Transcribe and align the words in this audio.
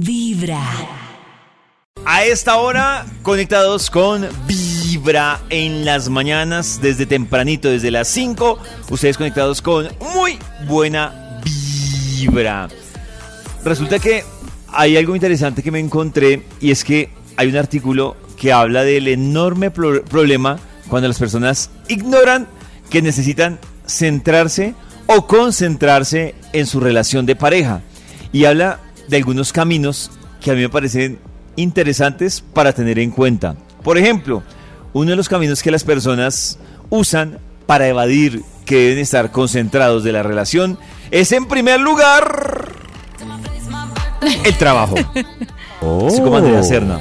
Vibra. 0.00 0.62
A 2.06 2.24
esta 2.24 2.56
hora, 2.56 3.04
conectados 3.22 3.90
con 3.90 4.26
Vibra 4.46 5.40
en 5.50 5.84
las 5.84 6.08
mañanas, 6.08 6.80
desde 6.80 7.04
tempranito, 7.04 7.68
desde 7.68 7.90
las 7.90 8.08
5, 8.08 8.58
ustedes 8.90 9.18
conectados 9.18 9.60
con 9.60 9.88
muy 10.14 10.38
buena 10.66 11.40
Vibra. 11.44 12.68
Resulta 13.64 13.98
que 13.98 14.24
hay 14.68 14.96
algo 14.96 15.14
interesante 15.14 15.62
que 15.62 15.70
me 15.70 15.78
encontré 15.78 16.42
y 16.60 16.70
es 16.70 16.84
que 16.84 17.10
hay 17.36 17.48
un 17.48 17.56
artículo 17.56 18.16
que 18.38 18.50
habla 18.52 18.84
del 18.84 19.08
enorme 19.08 19.70
pro- 19.70 20.02
problema 20.04 20.58
cuando 20.88 21.06
las 21.08 21.18
personas 21.18 21.68
ignoran 21.88 22.48
que 22.88 23.02
necesitan 23.02 23.58
centrarse 23.86 24.74
o 25.06 25.26
concentrarse 25.26 26.34
en 26.54 26.66
su 26.66 26.80
relación 26.80 27.26
de 27.26 27.36
pareja. 27.36 27.82
Y 28.32 28.46
habla 28.46 28.80
de 29.08 29.16
algunos 29.16 29.52
caminos 29.52 30.10
que 30.40 30.50
a 30.50 30.54
mí 30.54 30.60
me 30.60 30.68
parecen 30.68 31.18
interesantes 31.56 32.40
para 32.40 32.72
tener 32.72 32.98
en 32.98 33.10
cuenta. 33.10 33.56
Por 33.82 33.98
ejemplo, 33.98 34.42
uno 34.92 35.10
de 35.10 35.16
los 35.16 35.28
caminos 35.28 35.62
que 35.62 35.70
las 35.70 35.84
personas 35.84 36.58
usan 36.90 37.38
para 37.66 37.88
evadir 37.88 38.42
que 38.64 38.76
deben 38.76 38.98
estar 38.98 39.30
concentrados 39.30 40.04
de 40.04 40.12
la 40.12 40.22
relación 40.22 40.78
es 41.10 41.32
en 41.32 41.46
primer 41.46 41.80
lugar 41.80 42.72
el 44.44 44.56
trabajo. 44.56 44.94
Así 46.06 46.20
como 46.20 46.36
Andrea 46.36 46.62
Serna. 46.62 47.00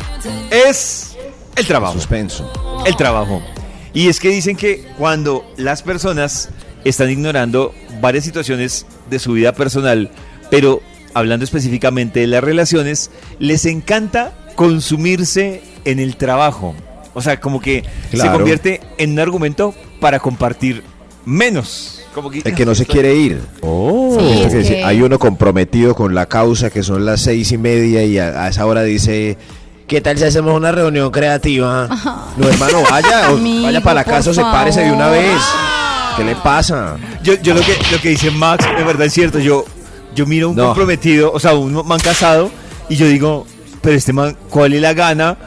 Es 0.50 1.16
el 1.56 1.68
trabajo. 1.68 1.94
Suspenso. 1.94 2.52
El 2.86 2.96
trabajo. 2.96 3.42
Y 3.94 4.08
es 4.08 4.20
que 4.20 4.30
dicen 4.30 4.56
que 4.56 4.88
cuando 4.98 5.46
las 5.58 5.84
personas 5.84 6.50
están 6.84 7.10
ignorando 7.10 7.74
varias 8.00 8.24
situaciones 8.24 8.86
de 9.10 9.20
su 9.20 9.34
vida 9.34 9.54
personal, 9.54 10.10
pero 10.50 10.82
hablando 11.14 11.44
específicamente 11.46 12.22
de 12.22 12.28
las 12.28 12.44
relaciones, 12.44 13.12
les 13.40 13.66
encanta 13.66 14.34
consumirse 14.56 15.62
en 15.86 16.00
el 16.00 16.16
trabajo. 16.16 16.76
O 17.14 17.22
sea, 17.22 17.40
como 17.40 17.60
que 17.60 17.84
se 18.12 18.30
convierte 18.32 18.80
en 18.98 19.12
un 19.14 19.20
argumento 19.20 19.74
para 20.00 20.20
compartir 20.20 20.84
menos. 21.26 22.02
Como 22.14 22.30
que, 22.30 22.42
El 22.44 22.56
que 22.56 22.66
no 22.66 22.76
se 22.76 22.86
quiere 22.86 23.16
ir. 23.16 23.42
Oh. 23.62 24.18
Sí, 24.20 24.40
Porque 24.42 24.60
es 24.60 24.68
si 24.68 24.74
que- 24.76 24.84
Hay 24.84 25.02
uno 25.02 25.18
comprometido 25.20 25.96
con 25.96 26.14
la 26.14 26.26
causa 26.26 26.70
que 26.70 26.84
son 26.84 27.06
las 27.06 27.22
seis 27.22 27.52
y 27.52 27.58
media 27.58 28.04
y 28.04 28.18
a, 28.20 28.44
a 28.44 28.48
esa 28.50 28.66
hora 28.66 28.84
dice, 28.84 29.38
¿qué 29.88 30.02
tal 30.02 30.18
si 30.18 30.26
hacemos 30.26 30.56
una 30.56 30.72
reunión 30.72 31.10
creativa? 31.12 31.88
No, 32.38 32.48
hermano, 32.50 32.82
vaya, 32.90 33.32
o 33.32 33.38
Amigo, 33.38 33.64
vaya 33.64 33.82
para 33.82 33.94
la 33.96 34.04
casa 34.04 34.32
o 34.32 34.34
sepárese 34.34 34.82
de 34.82 34.92
una 34.92 35.08
vez. 35.10 35.38
¿Qué 36.18 36.24
le 36.26 36.36
pasa? 36.36 36.98
Yo, 37.24 37.36
yo 37.42 37.54
lo 37.54 37.62
que 37.62 37.74
lo 37.92 38.02
que 38.02 38.10
dice 38.10 38.30
Max, 38.32 38.66
de 38.78 38.84
verdad 38.84 39.08
es 39.08 39.14
cierto. 39.14 39.40
Yo, 39.40 39.64
yo 40.16 40.26
miro 40.26 40.48
a 40.48 40.50
un 40.52 40.56
No. 40.56 40.66
comprometido, 40.68 41.32
o 41.32 41.40
sea, 41.40 41.54
un 41.56 41.74
man 41.88 42.00
casado, 42.00 42.52
y 42.90 42.96
yo 42.96 43.08
digo, 43.08 43.46
pero 43.82 43.96
este 43.96 44.14
man, 44.14 44.38
¿cuál 44.50 44.74
es 44.74 44.82
la 44.82 44.94
gana 44.94 45.38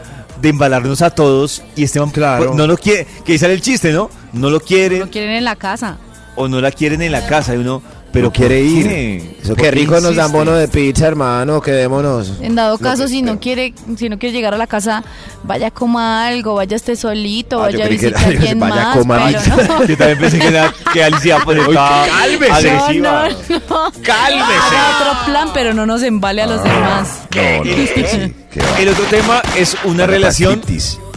de 0.40 0.48
embalarnos 0.48 1.02
a 1.02 1.10
todos? 1.10 1.62
Y 1.76 1.84
este 1.84 2.00
man 2.00 2.10
Claro. 2.10 2.44
pues, 2.46 2.56
no 2.56 2.66
lo 2.66 2.76
quiere, 2.76 3.06
que 3.24 3.32
ahí 3.32 3.38
sale 3.38 3.54
el 3.54 3.60
chiste, 3.62 3.92
¿no? 3.92 4.10
No 4.32 4.50
lo 4.50 4.60
quiere 4.60 4.98
Lo 4.98 5.10
quieren 5.10 5.30
en 5.30 5.44
la 5.44 5.56
casa. 5.56 5.98
o 6.36 6.48
no 6.48 6.60
la 6.60 6.70
quieren 6.72 7.00
en 7.02 7.12
la 7.12 7.26
casa. 7.26 7.54
Y 7.54 7.58
uno, 7.58 7.82
pero 8.14 8.32
quiere 8.32 8.60
¿por 8.60 8.66
ir. 8.70 8.88
qué? 8.88 9.36
Eso 9.42 9.48
¿Por 9.54 9.62
qué 9.64 9.70
rico 9.70 10.00
nos 10.00 10.16
dan 10.16 10.32
bono 10.32 10.52
de 10.52 10.68
pizza, 10.68 11.06
hermano, 11.06 11.60
quedémonos. 11.60 12.32
En 12.40 12.54
dado 12.54 12.78
caso, 12.78 13.02
pues, 13.02 13.10
si 13.10 13.20
no 13.20 13.38
quiere, 13.38 13.74
si 13.98 14.08
no 14.08 14.18
quiere 14.18 14.34
llegar 14.34 14.54
a 14.54 14.56
la 14.56 14.66
casa, 14.66 15.04
vaya 15.42 15.70
coma 15.70 16.26
algo, 16.28 16.54
vaya 16.54 16.76
esté 16.76 16.96
solito, 16.96 17.58
Ah, 17.58 17.66
vaya 17.66 17.84
a 17.84 17.88
que 17.88 17.94
visitar 17.94 18.24
a 18.24 18.36
quien 18.38 18.58
vaya, 18.60 18.74
más, 18.74 18.96
coma 18.96 19.18
no. 19.30 19.86
Yo 19.86 19.96
también 19.98 20.18
pensé 20.18 20.38
que, 20.38 20.46
era, 20.48 20.72
que 20.92 21.04
Alicia 21.04 21.38
pues, 21.44 21.58
estaba 21.58 22.06
cálmese. 22.06 22.52
agresiva. 22.52 23.28
No, 23.28 23.28
no, 23.28 23.60
no. 23.68 23.92
¡Cálmese! 24.02 24.52
Haga 24.70 24.98
otro 25.00 25.24
plan, 25.26 25.48
pero 25.52 25.74
no 25.74 25.84
nos 25.84 26.02
embale 26.02 26.42
a 26.42 26.46
los 26.46 26.60
Ah. 26.60 26.64
demás. 26.64 27.08
No, 27.34 27.64
no, 27.64 27.64
sí, 27.64 28.34
qué 28.50 28.60
va. 28.60 28.78
El 28.78 28.88
otro 28.88 29.04
tema 29.06 29.42
es 29.56 29.76
una 29.84 30.06
relación 30.06 30.62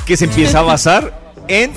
que 0.05 0.17
se 0.17 0.25
empieza 0.25 0.59
a 0.59 0.63
basar 0.63 1.33
en 1.47 1.71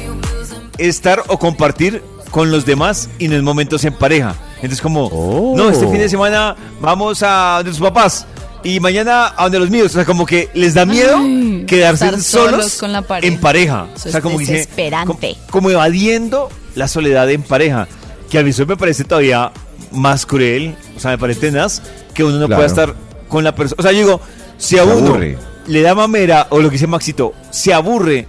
estar 0.78 1.22
o 1.28 1.38
compartir 1.38 2.02
con 2.30 2.50
los 2.50 2.64
demás 2.64 3.08
y 3.18 3.28
no 3.28 3.36
en 3.36 3.44
momentos 3.44 3.84
en 3.84 3.92
pareja. 3.94 4.34
Entonces 4.62 4.80
como, 4.80 5.06
Oh. 5.06 5.54
no, 5.56 5.70
este 5.70 5.86
fin 5.88 5.98
de 5.98 6.08
semana 6.08 6.54
vamos 6.80 7.22
a 7.22 7.56
donde 7.58 7.72
sus 7.72 7.80
papás 7.80 8.26
y 8.62 8.78
mañana 8.80 9.32
a 9.36 9.44
donde 9.44 9.58
los 9.58 9.70
míos. 9.70 9.86
O 9.86 9.94
sea, 9.94 10.04
como 10.04 10.26
que 10.26 10.50
les 10.54 10.74
da 10.74 10.84
miedo 10.84 11.16
Ay, 11.18 11.64
quedarse 11.66 12.06
solos, 12.20 12.26
solos 12.26 12.78
con 12.78 12.92
la 12.92 13.02
pareja. 13.02 13.32
en 13.34 13.40
pareja. 13.40 13.86
Eso 13.96 14.08
o 14.08 14.12
sea, 14.12 14.20
como 14.20 14.36
que 14.36 14.40
dice- 14.42 14.52
desesperante. 14.52 15.06
como, 15.06 15.50
como 15.50 15.70
evadiendo 15.70 16.48
la 16.74 16.88
soledad 16.88 17.30
en 17.30 17.42
pareja. 17.42 17.88
Que 18.30 18.38
a 18.38 18.42
mí 18.42 18.50
eso 18.50 18.64
me 18.66 18.76
parece 18.76 19.04
todavía 19.04 19.50
más 19.92 20.24
cruel, 20.26 20.76
o 20.96 21.00
sea, 21.00 21.10
me 21.12 21.18
parece 21.18 21.40
tenaz, 21.40 21.82
que 22.14 22.22
uno 22.22 22.38
no 22.38 22.46
Claro. 22.46 22.58
pueda 22.60 22.66
estar 22.68 22.94
con 23.28 23.42
la 23.42 23.54
persona. 23.54 23.76
O 23.78 23.82
sea, 23.82 23.92
yo 23.92 23.98
digo, 23.98 24.20
si 24.58 24.78
a 24.78 24.84
Se 24.84 24.88
uno 24.90 25.06
aburre. 25.08 25.38
le 25.66 25.82
da 25.82 25.94
mamera, 25.94 26.46
o 26.50 26.60
lo 26.60 26.68
que 26.68 26.74
dice 26.74 26.86
Maxito, 26.86 27.32
se 27.50 27.72
aburre 27.74 28.28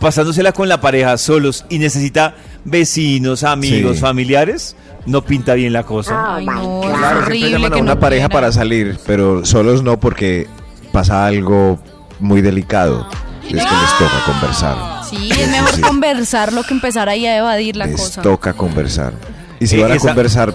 pasándosela 0.00 0.52
con 0.52 0.68
la 0.68 0.80
pareja 0.80 1.16
solos 1.18 1.64
y 1.68 1.78
necesita 1.78 2.34
vecinos, 2.64 3.44
amigos, 3.44 3.96
Sí. 3.96 4.00
familiares, 4.02 4.74
no 5.06 5.22
pinta 5.24 5.54
bien 5.54 5.72
la 5.72 5.84
cosa. 5.84 6.34
Ay, 6.36 6.46
no, 6.46 6.80
Claro, 6.82 7.26
siempre 7.26 7.50
llaman 7.50 7.72
a 7.74 7.76
una 7.76 7.94
no 7.94 8.00
pareja 8.00 8.26
quieran. 8.28 8.42
para 8.42 8.52
salir, 8.52 8.98
pero 9.06 9.44
solos 9.46 9.82
no 9.82 10.00
porque 10.00 10.48
pasa 10.92 11.26
algo 11.26 11.78
muy 12.18 12.40
delicado. 12.40 13.06
Es 13.44 13.48
que 13.48 13.54
les 13.56 13.98
toca 13.98 14.24
conversar. 14.26 14.76
Sí, 15.08 15.28
es 15.30 15.48
mejor 15.50 15.74
Sí. 15.74 15.80
conversarlo 15.80 16.62
que 16.62 16.72
empezar 16.74 17.08
ahí 17.08 17.26
a 17.26 17.36
evadir 17.36 17.76
la 17.76 17.86
les 17.86 18.00
cosa. 18.00 18.22
toca 18.22 18.52
conversar. 18.52 19.12
Y 19.58 19.66
si 19.66 19.76
Eh, 19.78 19.82
van 19.82 19.92
a 19.92 19.94
esa- 19.96 20.06
conversar, 20.08 20.54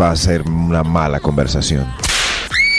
va 0.00 0.10
a 0.10 0.16
ser 0.16 0.42
una 0.42 0.82
mala 0.82 1.18
conversación. 1.20 1.86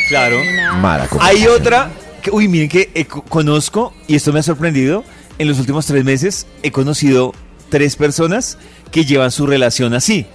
Claro. 0.10 0.38
Mala 0.80 1.08
conversación. 1.08 1.22
Hay 1.42 1.48
otra, 1.48 1.90
que, 2.22 2.30
uy, 2.32 2.48
miren 2.48 2.70
que 2.70 2.92
eh, 2.94 3.06
co- 3.06 3.24
conozco, 3.24 3.94
y 4.08 4.16
esto 4.16 4.32
me 4.32 4.40
ha 4.40 4.44
sorprendido, 4.44 5.04
en 5.42 5.48
los 5.48 5.58
últimos 5.58 5.88
tres 5.88 6.04
meses 6.04 6.46
he 6.62 6.72
conocido 6.72 7.34
tres 7.70 7.96
personas 7.96 8.60
que 8.92 9.06
llevan 9.06 9.32
su 9.32 9.48
relación 9.48 9.96
así. 9.96 10.28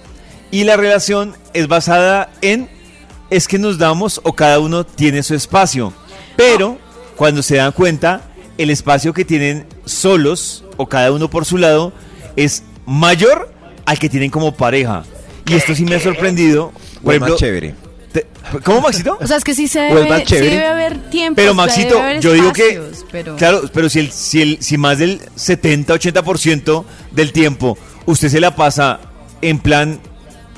Y 0.51 0.65
la 0.65 0.75
relación 0.75 1.37
es 1.53 1.69
basada 1.69 2.29
en, 2.41 2.67
es 3.29 3.47
que 3.47 3.57
nos 3.57 3.77
damos 3.77 4.19
o 4.25 4.33
cada 4.33 4.59
uno 4.59 4.85
tiene 4.85 5.23
su 5.23 5.33
espacio. 5.33 5.93
Pero 6.35 6.77
cuando 7.15 7.41
se 7.41 7.55
dan 7.55 7.71
cuenta, 7.71 8.21
el 8.57 8.69
espacio 8.69 9.13
que 9.13 9.23
tienen 9.23 9.65
solos 9.85 10.65
o 10.75 10.87
cada 10.87 11.13
uno 11.13 11.29
por 11.29 11.45
su 11.45 11.57
lado 11.57 11.93
es 12.35 12.63
mayor 12.85 13.53
al 13.85 13.99
que 13.99 14.09
tienen 14.09 14.29
como 14.29 14.55
pareja. 14.55 15.05
Y 15.45 15.53
esto 15.53 15.73
sí 15.73 15.85
me 15.85 15.95
ha 15.95 15.99
sorprendido. 16.01 16.73
Por 17.01 17.15
ejemplo, 17.15 17.37
chévere. 17.37 17.75
Te- 18.11 18.25
¿cómo 18.63 18.81
Maxito? 18.81 19.17
O 19.21 19.27
sea, 19.27 19.37
es 19.37 19.43
que 19.43 19.53
sí 19.53 19.67
se 19.67 19.79
¿O 19.93 19.97
es 19.99 20.03
debe, 20.05 20.25
sí 20.25 20.35
debe 20.35 20.65
haber 20.65 21.09
tiempo. 21.09 21.35
Pero 21.35 21.53
Maxito, 21.53 21.99
yo 22.19 22.33
digo 22.33 22.53
que 22.53 22.81
Pero... 23.11 23.35
claro, 23.35 23.61
pero 23.73 23.89
si 23.89 23.99
el, 23.99 24.11
si 24.11 24.41
el 24.41 24.57
si 24.61 24.77
más 24.77 24.97
del 24.99 25.19
70-80% 25.35 26.83
del 27.11 27.31
tiempo 27.31 27.77
usted 28.05 28.29
se 28.29 28.39
la 28.39 28.55
pasa 28.55 28.99
en 29.41 29.59
plan 29.59 29.99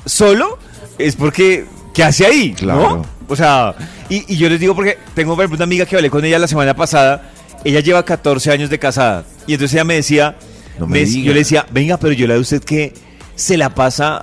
solo, 0.06 0.58
es 0.98 1.16
porque 1.16 1.66
¿qué 1.94 2.04
hace 2.04 2.26
ahí? 2.26 2.52
Claro. 2.52 2.80
¿no? 2.96 3.06
O 3.28 3.36
sea, 3.36 3.74
y, 4.08 4.32
y 4.32 4.36
yo 4.36 4.48
les 4.48 4.58
digo 4.60 4.74
porque 4.74 4.98
tengo 5.14 5.34
por 5.34 5.44
ejemplo, 5.44 5.56
una 5.56 5.64
amiga 5.64 5.86
que 5.86 5.96
hablé 5.96 6.10
con 6.10 6.24
ella 6.24 6.38
la 6.38 6.48
semana 6.48 6.74
pasada, 6.74 7.30
ella 7.64 7.80
lleva 7.80 8.04
14 8.04 8.50
años 8.50 8.70
de 8.70 8.78
casada 8.78 9.24
y 9.46 9.54
entonces 9.54 9.74
ella 9.74 9.84
me 9.84 9.94
decía, 9.94 10.36
No 10.78 10.86
me 10.86 11.00
me- 11.04 11.22
yo 11.22 11.32
le 11.32 11.40
decía, 11.40 11.66
venga, 11.70 11.96
pero 11.98 12.12
yo 12.12 12.26
la 12.26 12.34
de 12.34 12.40
usted 12.40 12.62
que 12.62 12.92
se 13.34 13.56
la 13.56 13.74
pasa, 13.74 14.22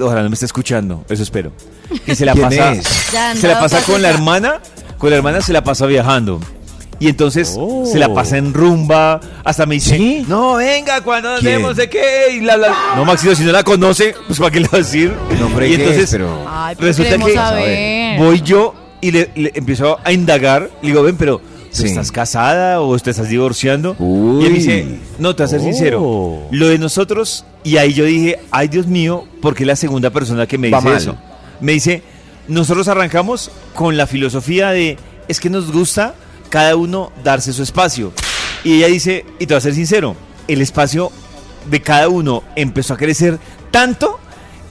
ojalá 0.00 0.22
no 0.22 0.28
me 0.30 0.34
esté 0.34 0.46
escuchando, 0.46 1.04
eso 1.08 1.22
espero, 1.22 1.52
que 2.04 2.14
se 2.14 2.24
la 2.24 2.32
¿Quién 2.32 2.44
pasa? 2.48 2.74
Ya, 3.12 3.34
se 3.36 3.48
la 3.48 3.60
pasa 3.60 3.80
con 3.82 4.00
la 4.02 4.10
hermana, 4.10 4.60
con 4.98 5.10
la 5.10 5.16
hermana 5.16 5.40
se 5.40 5.52
la 5.52 5.62
pasa 5.64 5.86
viajando. 5.86 6.40
Y 7.00 7.08
entonces 7.08 7.54
Oh. 7.56 7.86
se 7.86 7.96
la 7.98 8.12
pasa 8.12 8.38
en 8.38 8.52
rumba, 8.52 9.20
hasta 9.44 9.66
me 9.66 9.76
dice, 9.76 9.96
¿Sí? 9.96 10.24
no, 10.28 10.56
venga, 10.56 11.00
cuando 11.02 11.30
nos 11.40 11.76
de 11.76 11.88
qué, 11.88 12.32
y 12.34 12.40
la, 12.40 12.56
la. 12.56 12.74
No, 12.96 13.04
Maxito, 13.04 13.36
si 13.36 13.44
no 13.44 13.52
la 13.52 13.62
conoce, 13.62 14.16
pues 14.26 14.38
para 14.40 14.50
qué 14.50 14.58
le 14.60 14.66
va 14.68 14.78
a 14.78 14.78
decir. 14.78 15.14
No, 15.38 15.46
hombre, 15.46 15.68
y 15.68 15.76
¿qué 15.76 15.82
entonces 15.82 16.04
es? 16.04 16.10
Pero- 16.10 16.44
Ay, 16.48 16.74
pero 16.76 16.88
resulta 16.88 17.16
que 17.18 18.16
voy 18.18 18.40
yo 18.42 18.74
y 19.00 19.12
le, 19.12 19.30
le 19.36 19.52
empiezo 19.54 19.98
a 20.02 20.10
indagar, 20.10 20.70
le 20.82 20.88
digo, 20.88 21.04
ven, 21.04 21.16
pero 21.16 21.38
¿tú 21.38 21.44
Sí. 21.70 21.86
estás 21.86 22.10
casada 22.10 22.80
o 22.80 22.98
te 22.98 23.10
estás 23.10 23.28
divorciando? 23.28 23.94
Uy. 24.00 24.42
Y 24.42 24.46
él 24.46 24.52
me 24.52 24.58
dice, 24.58 24.98
no, 25.20 25.36
te 25.36 25.44
voy 25.44 25.46
a 25.46 25.48
ser 25.50 25.60
Oh. 25.60 25.62
sincero, 25.62 26.38
lo 26.50 26.66
de 26.68 26.78
nosotros, 26.78 27.44
y 27.68 27.76
ahí 27.76 27.92
yo 27.92 28.04
dije, 28.04 28.38
ay 28.50 28.68
Dios 28.68 28.86
mío, 28.86 29.26
porque 29.42 29.64
es 29.64 29.66
la 29.66 29.76
segunda 29.76 30.10
persona 30.10 30.46
que 30.46 30.56
me 30.58 30.70
Va 30.70 30.78
dice 30.78 30.88
mal. 30.88 30.98
eso. 30.98 31.16
Me 31.60 31.72
dice, 31.72 32.02
nosotros 32.46 32.88
arrancamos 32.88 33.50
con 33.74 33.96
la 33.96 34.06
filosofía 34.06 34.70
de, 34.70 34.96
es 35.28 35.38
que 35.40 35.50
nos 35.50 35.70
gusta 35.70 36.14
cada 36.48 36.76
uno 36.76 37.12
darse 37.22 37.52
su 37.52 37.62
espacio. 37.62 38.12
Y 38.64 38.76
ella 38.76 38.86
dice, 38.86 39.24
y 39.38 39.46
te 39.46 39.54
voy 39.54 39.58
a 39.58 39.60
ser 39.60 39.74
sincero, 39.74 40.16
el 40.46 40.62
espacio 40.62 41.12
de 41.70 41.82
cada 41.82 42.08
uno 42.08 42.42
empezó 42.56 42.94
a 42.94 42.96
crecer 42.96 43.38
tanto 43.70 44.18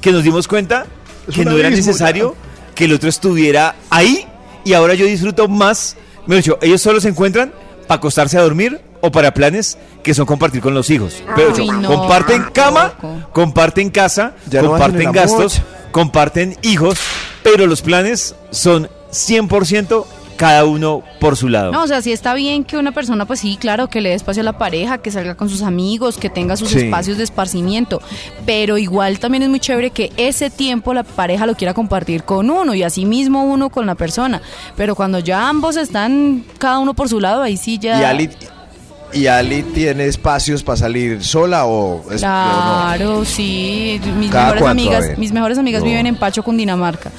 que 0.01 0.11
nos 0.11 0.23
dimos 0.23 0.47
cuenta 0.47 0.87
Es 1.27 1.35
que 1.35 1.45
no 1.45 1.57
era 1.57 1.69
necesario 1.69 2.35
que 2.73 2.85
el 2.85 2.93
otro 2.93 3.09
estuviera 3.09 3.75
ahí 3.89 4.25
y 4.65 4.73
ahora 4.73 4.95
yo 4.95 5.05
disfruto 5.05 5.47
más. 5.47 5.95
Me 6.25 6.35
dicho, 6.37 6.57
ellos 6.61 6.81
solo 6.81 6.99
se 6.99 7.09
encuentran 7.09 7.53
para 7.87 7.97
acostarse 7.99 8.37
a 8.37 8.41
dormir 8.41 8.81
o 9.01 9.11
para 9.11 9.33
planes 9.33 9.77
que 10.03 10.13
son 10.13 10.25
compartir 10.25 10.61
con 10.61 10.73
los 10.73 10.89
hijos. 10.89 11.23
Pero 11.35 11.53
Ay, 11.55 11.67
yo, 11.67 11.73
no, 11.73 11.87
comparten 11.87 12.43
cama, 12.53 12.93
comparten 13.33 13.89
casa, 13.89 14.33
Ya 14.49 14.61
comparten 14.61 15.11
gastos, 15.11 15.61
comparten 15.91 16.55
hijos, 16.61 16.97
pero 17.43 17.67
los 17.67 17.81
planes 17.81 18.35
son 18.51 18.89
100% 19.11 20.05
cada 20.37 20.65
uno 20.65 21.01
por 21.19 21.35
su 21.35 21.49
lado. 21.49 21.71
No, 21.71 21.81
o 21.83 21.87
sea, 21.87 21.99
sí 22.03 22.11
está 22.11 22.35
bien 22.35 22.63
que 22.63 22.77
una 22.77 22.91
persona, 22.91 23.25
pues 23.25 23.39
sí, 23.39 23.57
claro, 23.59 23.87
que 23.87 24.01
le 24.01 24.09
dé 24.09 24.15
espacio 24.15 24.41
a 24.41 24.43
la 24.43 24.59
pareja, 24.59 24.99
que 24.99 25.09
salga 25.09 25.33
con 25.33 25.49
sus 25.49 25.63
amigos, 25.63 26.17
que 26.17 26.29
tenga 26.29 26.55
sus 26.55 26.69
Sí. 26.69 26.77
espacios 26.81 27.17
de 27.17 27.23
esparcimiento, 27.23 28.01
pero 28.45 28.77
igual 28.77 29.17
también 29.17 29.41
es 29.41 29.49
muy 29.49 29.59
chévere 29.59 29.89
que 29.89 30.11
ese 30.15 30.51
tiempo 30.51 30.93
la 30.93 31.01
pareja 31.03 31.47
lo 31.47 31.55
quiera 31.55 31.73
compartir 31.73 32.23
con 32.23 32.51
uno 32.51 32.75
y 32.75 32.83
así 32.83 33.05
mismo 33.05 33.45
uno 33.45 33.69
con 33.71 33.87
la 33.87 33.95
persona. 33.95 34.41
Pero 34.75 34.93
cuando 34.93 35.17
ya 35.17 35.49
ambos 35.49 35.75
están 35.75 36.43
cada 36.59 36.77
uno 36.77 36.93
por 36.93 37.09
su 37.09 37.19
lado, 37.19 37.41
ahí 37.41 37.57
sí 37.57 37.79
ya... 37.79 37.99
¿Y 37.99 38.03
Ali, 38.03 38.29
¿Y 39.13 39.27
Ali 39.27 39.63
tiene 39.63 40.05
espacios 40.05 40.63
para 40.63 40.77
salir 40.77 41.23
sola 41.23 41.65
o 41.65 41.99
es, 42.11 42.21
o 42.23 42.27
no? 42.27 42.33
Claro, 42.33 43.25
sí. 43.25 43.99
Mis 44.17 44.29
¿Cada 44.31 44.45
mejores 44.53 44.61
cuánto? 44.63 44.81
Amigas, 44.83 45.17
mis 45.17 45.31
mejores 45.31 45.57
amigas 45.57 45.81
No. 45.81 45.87
viven 45.89 46.07
en 46.07 46.15
Pacho, 46.17 46.43
Cundinamarca. 46.43 47.11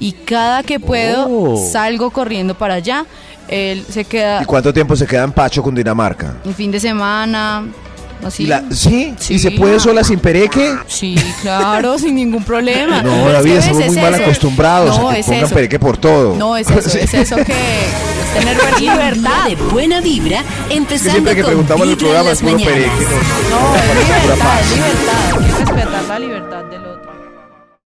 Y 0.00 0.12
cada 0.12 0.62
que 0.62 0.80
puedo 0.80 1.26
Oh. 1.28 1.68
salgo 1.72 2.10
corriendo 2.10 2.54
para 2.54 2.74
allá. 2.74 3.06
Él 3.48 3.84
se 3.88 4.04
queda 4.04 4.42
¿Y 4.42 4.44
cuánto 4.44 4.72
tiempo 4.72 4.96
se 4.96 5.06
queda 5.06 5.22
en 5.22 5.30
Pacho, 5.32 5.62
Cundinamarca? 5.62 6.34
un 6.44 6.52
fin 6.54 6.70
de 6.72 6.80
semana. 6.80 7.64
Así. 8.24 8.42
¿Y 8.44 8.46
la- 8.46 8.64
¿sí? 8.70 9.14
Sí. 9.18 9.34
¿Y 9.34 9.38
se 9.38 9.50
puede 9.52 9.78
sola 9.78 10.02
sin 10.02 10.18
pereque? 10.18 10.74
Sí, 10.88 11.14
claro, 11.42 11.98
sin 11.98 12.14
ningún 12.14 12.42
problema. 12.44 13.02
No, 13.02 13.10
Pero 13.10 13.26
es 13.28 13.32
David, 13.34 13.50
que 13.52 13.58
estamos 13.58 13.78
ves, 13.78 13.86
muy 13.88 13.96
es 13.98 14.02
mal 14.02 14.14
eso. 14.14 14.22
acostumbrados 14.24 14.98
No, 14.98 15.08
a 15.10 15.14
que 15.14 15.20
es 15.20 15.26
pongan 15.26 15.44
eso. 15.44 15.54
pereque 15.54 15.78
por 15.78 15.96
todo. 15.98 16.34
No, 16.36 16.56
es 16.56 16.68
eso, 16.70 16.88
Sí. 16.90 16.98
es 17.02 17.14
eso 17.14 17.36
que 17.36 17.42
es 17.42 18.34
tener 18.44 18.56
libertad. 18.80 19.46
de 19.48 19.54
buena 19.56 20.00
vibra, 20.00 20.42
Que 20.68 20.74
empezando 20.76 21.10
siempre 21.12 21.34
que 21.34 21.42
con 21.42 21.50
preguntamos 21.50 21.84
en 21.84 21.90
el 21.92 21.96
programa 21.98 22.30
es 22.30 22.40
puro 22.40 22.56
pereque. 22.56 22.90
No, 23.50 23.60
nos 23.60 23.76
es 23.76 23.82
parece 23.86 24.04
pura 24.04 24.18
libertad, 24.18 24.60
es 24.60 24.70
libertad. 24.76 25.12
Hay 25.32 25.44
que 25.46 25.58
respetar 25.64 26.02
la 26.08 26.18
libertad 26.18 26.64
del 26.64 26.86
otro. 26.86 26.95